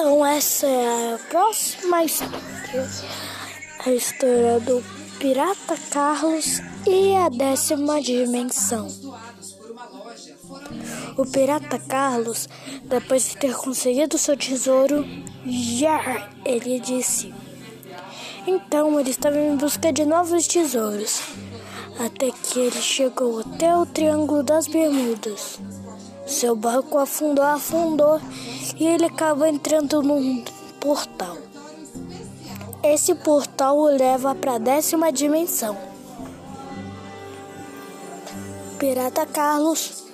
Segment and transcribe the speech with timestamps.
[0.00, 2.40] Então, essa é a próxima história.
[3.84, 4.82] A história do
[5.18, 8.88] Pirata Carlos e a décima dimensão.
[11.18, 12.48] O Pirata Carlos,
[12.84, 15.04] depois de ter conseguido seu tesouro,
[15.44, 17.34] já ele disse.
[18.46, 21.20] Então ele estava em busca de novos tesouros,
[21.98, 25.60] até que ele chegou até o Triângulo das Bermudas.
[26.26, 28.18] Seu barco afundou, afundou
[28.80, 30.42] e ele acabou entrando num
[30.80, 31.36] portal.
[32.82, 35.76] Esse portal o leva para a décima dimensão.
[38.78, 40.04] Pirata Carlos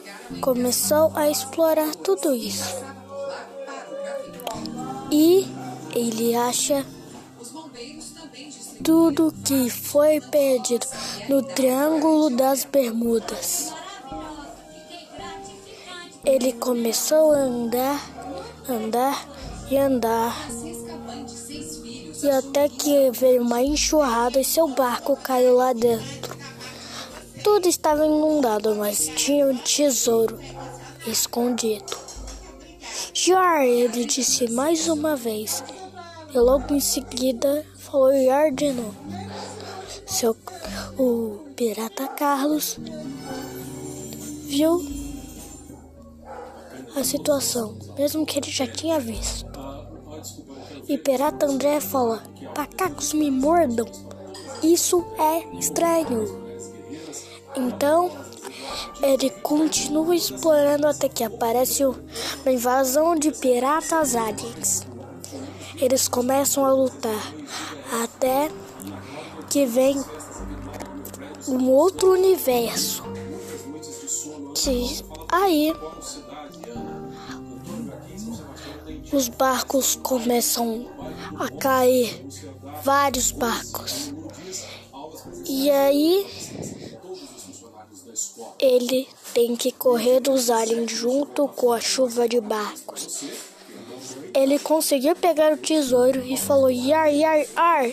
[0.40, 2.84] começou a explorar tudo isso.
[5.12, 5.46] E
[5.94, 6.84] ele acha
[8.82, 10.86] tudo que foi perdido
[11.28, 13.72] no Triângulo das Bermudas.
[16.24, 18.15] Ele começou a andar,
[18.68, 19.26] andar
[19.70, 20.34] e andar.
[22.22, 26.36] E até que veio uma enxurrada e seu barco caiu lá dentro.
[27.44, 30.38] Tudo estava inundado, mas tinha um tesouro
[31.06, 31.96] escondido.
[33.14, 35.62] Jar, ele disse mais uma vez.
[36.34, 38.96] E logo em seguida falou Jar de novo.
[40.06, 40.36] Seu,
[40.98, 42.78] o pirata Carlos
[44.44, 45.05] viu
[46.96, 49.46] a situação, mesmo que ele já tinha visto.
[50.88, 52.22] E Pirata André fala:
[52.56, 53.86] Macacos me mordam.
[54.62, 56.46] Isso é estranho.
[57.54, 58.10] Então,
[59.02, 64.86] ele continua explorando até que aparece uma invasão de piratas aliens.
[65.78, 67.32] Eles começam a lutar
[68.02, 68.50] até
[69.50, 70.02] que vem
[71.46, 73.02] um outro universo.
[74.54, 75.74] Que aí
[79.12, 80.86] os barcos começam
[81.38, 82.26] a cair,
[82.82, 84.12] vários barcos.
[85.46, 86.26] E aí
[88.58, 93.24] ele tem que correr dos aliens junto com a chuva de barcos.
[94.34, 97.90] Ele conseguiu pegar o tesouro e falou: Yar, yar, ar,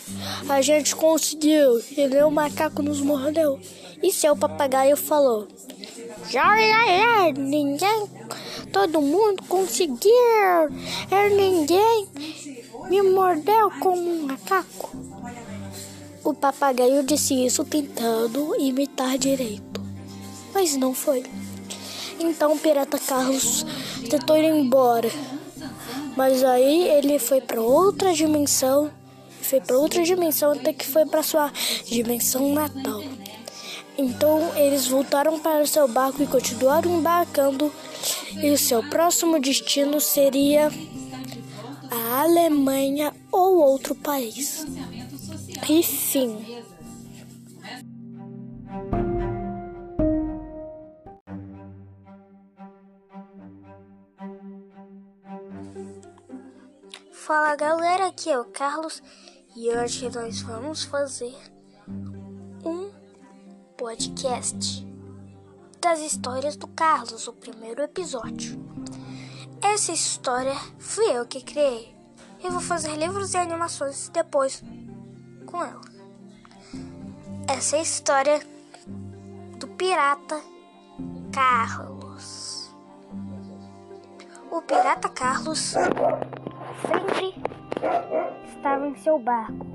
[0.50, 1.80] a gente conseguiu.
[1.80, 3.59] E o macaco nos mordeu.
[4.01, 5.47] E seu papagaio falou:
[6.31, 8.09] Yar, yar, yar, ninguém
[8.73, 10.11] todo mundo conseguiu.
[11.11, 12.07] É ninguém
[12.89, 14.89] me mordeu como um macaco.
[16.23, 19.79] O papagaio disse isso tentando imitar direito,
[20.53, 21.23] mas não foi.
[22.19, 23.66] Então o pirata Carlos
[24.09, 25.12] tentou ir embora,
[26.16, 28.89] mas aí ele foi para outra dimensão,
[29.41, 31.51] foi para outra dimensão até que foi para sua
[31.85, 33.03] dimensão natal.
[33.97, 37.72] Então eles voltaram para o seu barco e continuaram embarcando,
[38.41, 40.71] e o seu próximo destino seria
[41.91, 44.66] a Alemanha ou outro país.
[45.69, 46.63] E fim.
[57.11, 59.01] Fala galera, aqui é o Carlos
[59.55, 61.33] e hoje nós vamos fazer
[62.65, 62.91] um
[63.77, 64.82] podcast
[65.83, 68.57] das histórias do Carlos, o primeiro episódio.
[69.61, 71.94] Essa história fui eu que criei.
[72.41, 74.63] Eu vou fazer livros e animações depois
[75.45, 75.81] com ela.
[77.49, 78.39] Essa é a história
[79.59, 80.41] do pirata
[81.33, 82.73] Carlos.
[84.50, 87.35] O pirata Carlos sempre
[88.47, 89.65] estava em seu barco.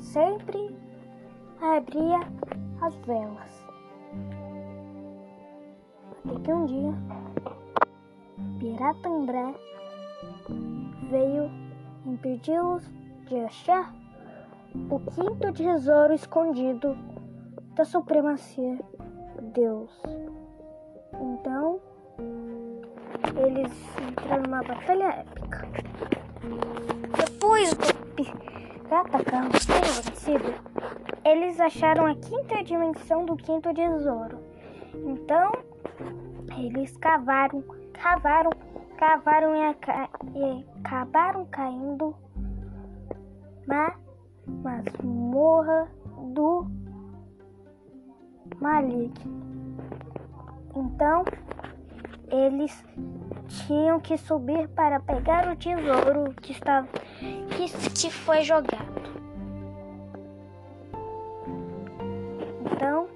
[0.00, 0.76] Sempre
[1.60, 2.18] abria
[2.82, 3.59] as velas.
[6.22, 6.94] Que um dia,
[8.58, 9.54] Pirata André
[11.10, 11.50] veio
[12.04, 12.84] impedi-los
[13.26, 13.94] de achar
[14.90, 16.96] o quinto tesouro escondido
[17.74, 18.78] da supremacia
[19.38, 19.90] de Deus.
[21.20, 21.80] Então,
[23.36, 23.72] eles
[24.10, 25.68] entraram numa batalha épica.
[27.16, 30.54] Depois do pirata Carlos ter vencido,
[31.24, 34.38] eles acharam a quinta dimensão do quinto tesouro.
[34.94, 35.69] Então,
[36.58, 37.62] eles cavaram,
[37.92, 38.50] cavaram,
[38.96, 42.14] cavaram e, e acabaram caindo
[43.66, 43.94] na
[44.46, 45.88] masmorra
[46.34, 46.66] do
[48.60, 49.40] maligno.
[50.74, 51.24] Então,
[52.30, 52.84] eles
[53.48, 56.86] tinham que subir para pegar o tesouro que estava
[57.56, 59.00] que, que foi jogado.
[62.72, 63.08] Então,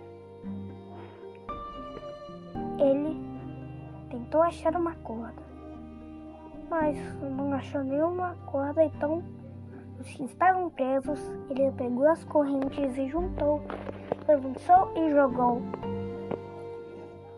[4.45, 5.43] achar uma corda,
[6.71, 9.23] mas não achou nenhuma corda, então
[10.01, 13.63] os que estavam presos, ele pegou as correntes e juntou,
[14.29, 15.63] levantou e jogou.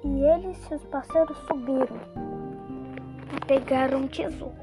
[0.04, 1.96] E eles e seus parceiros subiram
[3.34, 4.54] e pegaram um tesouro.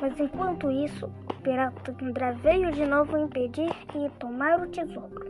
[0.00, 5.26] Mas enquanto isso, o pirata André veio de novo impedir e tomar o tesouro.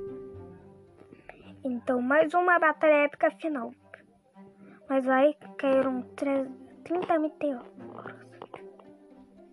[1.65, 3.73] Então, mais uma batalha épica final.
[4.89, 6.03] Mas aí caíram
[6.85, 7.67] 30 meteoros.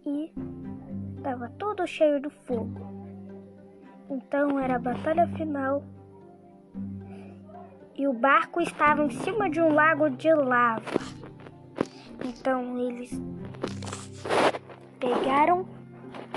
[0.05, 0.31] E
[1.17, 2.79] estava todo cheio de fogo.
[4.09, 5.83] Então era a batalha final.
[7.95, 10.83] E o barco estava em cima de um lago de lava.
[12.23, 13.19] Então eles
[14.99, 15.67] pegaram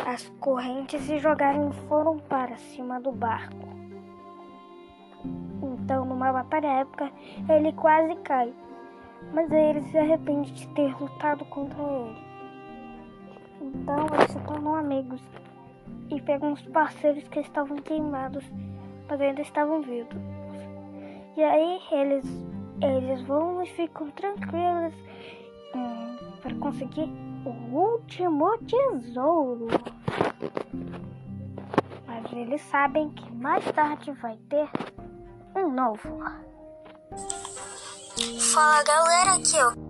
[0.07, 3.69] as correntes e jogaram foram para cima do barco.
[5.63, 7.11] Então, numa batalha épica,
[7.49, 8.53] ele quase cai
[9.33, 12.17] mas aí ele se arrepende de ter lutado contra ele.
[13.61, 15.21] Então eles se tornam amigos
[16.11, 18.45] e pegam os parceiros que estavam queimados,
[19.09, 20.17] mas ainda estavam vivos.
[21.37, 22.25] E aí eles,
[22.81, 24.95] eles vão e ficam tranquilos
[25.75, 27.11] hum, para conseguir
[27.45, 29.69] o último tesouro.
[32.07, 34.69] Mas eles sabem que mais tarde vai ter
[35.55, 36.19] um novo.
[38.39, 39.88] Fala galera, aqui ó.